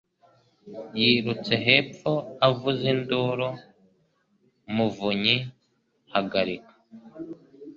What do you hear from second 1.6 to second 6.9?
hepfo avuza induru, Muvunyi, hagarika!